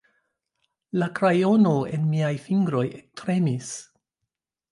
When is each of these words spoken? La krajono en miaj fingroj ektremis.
La 1.01 1.09
krajono 1.19 1.73
en 1.97 2.09
miaj 2.15 2.33
fingroj 2.47 2.83
ektremis. 3.03 3.69